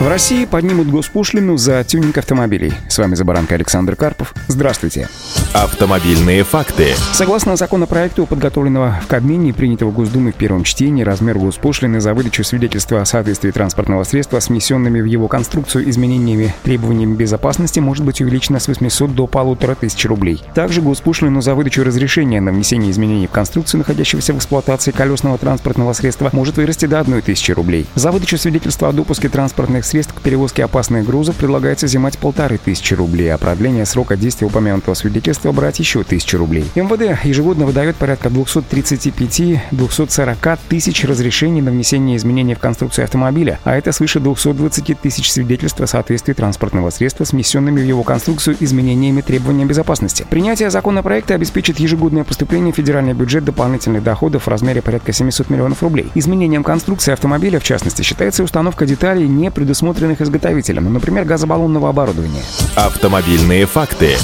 [0.00, 2.72] В России поднимут госпошлину за тюнинг автомобилей.
[2.88, 4.32] С вами «За баранкой» Александр Карпов.
[4.48, 5.10] Здравствуйте.
[5.52, 6.94] Автомобильные факты.
[7.12, 12.44] Согласно законопроекту, подготовленного в Кабмине и принятого Госдумой в первом чтении, размер госпошлины за выдачу
[12.44, 18.22] свидетельства о соответствии транспортного средства с внесенными в его конструкцию изменениями требованиями безопасности может быть
[18.22, 20.42] увеличена с 800 до 1500 рублей.
[20.54, 25.92] Также госпошлину за выдачу разрешения на внесение изменений в конструкцию находящегося в эксплуатации колесного транспортного
[25.92, 27.86] средства может вырасти до 1000 рублей.
[27.96, 33.34] За выдачу свидетельства о допуске транспортных средств к перевозке опасных грузов предлагается взимать 1500 рублей,
[33.34, 36.64] а продление срока действия упомянутого свидетельства брать еще тысячу рублей.
[36.74, 43.92] МВД ежегодно выдает порядка 235-240 тысяч разрешений на внесение изменений в конструкцию автомобиля, а это
[43.92, 49.68] свыше 220 тысяч свидетельств о соответствии транспортного средства с внесенными в его конструкцию изменениями требованиям
[49.68, 50.24] безопасности.
[50.30, 55.82] Принятие законопроекта обеспечит ежегодное поступление в федеральный бюджет дополнительных доходов в размере порядка 700 миллионов
[55.82, 56.10] рублей.
[56.14, 59.79] Изменением конструкции автомобиля, в частности, считается установка деталей, не предусмотренных
[60.20, 62.42] изготовителем, например, газобаллонного оборудования.
[62.76, 64.16] Автомобильные факты.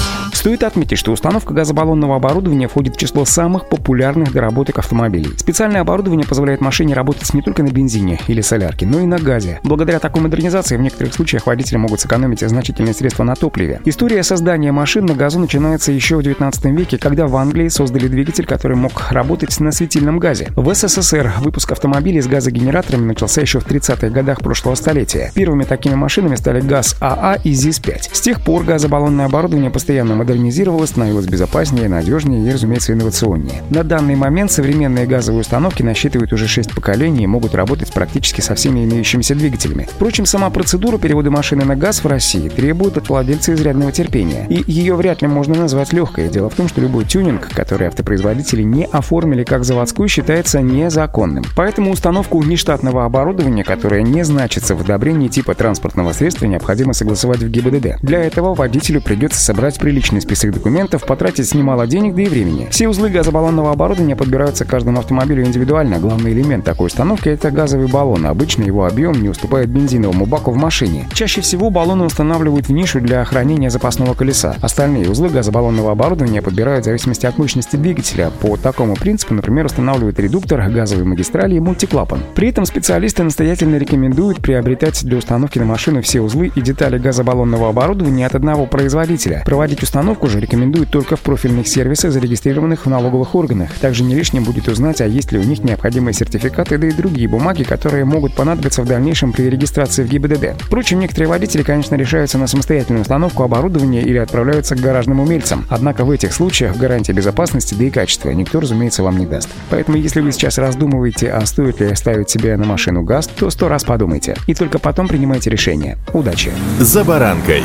[0.47, 5.37] Стоит отметить, что установка газобаллонного оборудования входит в число самых популярных доработок автомобилей.
[5.37, 9.59] Специальное оборудование позволяет машине работать не только на бензине или солярке, но и на газе.
[9.65, 13.81] Благодаря такой модернизации в некоторых случаях водители могут сэкономить значительные средства на топливе.
[13.83, 18.45] История создания машин на газу начинается еще в 19 веке, когда в Англии создали двигатель,
[18.45, 20.47] который мог работать на светильном газе.
[20.55, 25.29] В СССР выпуск автомобилей с газогенераторами начался еще в 30-х годах прошлого столетия.
[25.35, 28.13] Первыми такими машинами стали ГАЗ-АА и ЗИС-5.
[28.13, 33.63] С тех пор газобаллонное оборудование постоянно модернизировалось модернизировалась, становилась безопаснее, надежнее и, разумеется, инновационнее.
[33.69, 38.55] На данный момент современные газовые установки насчитывают уже 6 поколений и могут работать практически со
[38.55, 39.87] всеми имеющимися двигателями.
[39.91, 44.45] Впрочем, сама процедура перевода машины на газ в России требует от владельца изрядного терпения.
[44.49, 46.29] И ее вряд ли можно назвать легкой.
[46.29, 51.43] Дело в том, что любой тюнинг, который автопроизводители не оформили как заводской, считается незаконным.
[51.55, 57.49] Поэтому установку нештатного оборудования, которое не значится в одобрении типа транспортного средства, необходимо согласовать в
[57.49, 58.01] ГИБДД.
[58.01, 62.67] Для этого водителю придется собрать приличный список документов, потратить немало денег, да и времени.
[62.69, 65.99] Все узлы газобаллонного оборудования подбираются к каждому автомобилю индивидуально.
[65.99, 68.25] Главный элемент такой установки— это газовый баллон.
[68.25, 71.07] Обычно его объем не уступает бензиновому баку в машине.
[71.13, 74.57] Чаще всего баллоны устанавливают в нишу для хранения запасного колеса.
[74.61, 78.29] Остальные узлы газобаллонного оборудования подбирают в зависимости от мощности двигателя.
[78.41, 82.19] По такому принципу, например, устанавливают редуктор, газовые магистрали и мультиклапан.
[82.35, 87.69] При этом специалисты настоятельно рекомендуют приобретать для установки на машину все узлы и детали газобаллонного
[87.69, 89.43] оборудования от одного производителя.
[89.45, 93.73] Проводить установку Страховку же рекомендуют только в профильных сервисах, зарегистрированных в налоговых органах.
[93.81, 97.27] Также не лишним будет узнать, а есть ли у них необходимые сертификаты, да и другие
[97.27, 100.61] бумаги, которые могут понадобиться в дальнейшем при регистрации в ГИБДД.
[100.61, 105.65] Впрочем, некоторые водители, конечно, решаются на самостоятельную установку оборудования или отправляются к гаражным умельцам.
[105.69, 109.49] Однако в этих случаях гарантия безопасности, да и качества никто, разумеется, вам не даст.
[109.69, 113.67] Поэтому, если вы сейчас раздумываете, а стоит ли ставить себе на машину газ, то сто
[113.67, 114.37] раз подумайте.
[114.47, 115.97] И только потом принимайте решение.
[116.13, 116.53] Удачи!
[116.79, 117.63] За баранкой.